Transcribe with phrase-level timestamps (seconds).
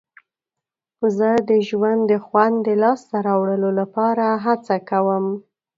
[1.17, 5.25] زه د ژوند د خوند د لاسته راوړلو لپاره هڅه کوم.